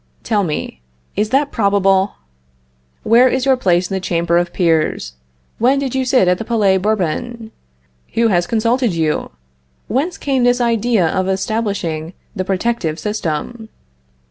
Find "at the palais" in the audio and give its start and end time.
6.27-6.77